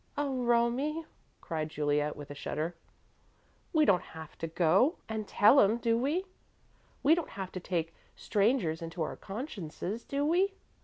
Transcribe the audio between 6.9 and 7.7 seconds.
We don't have to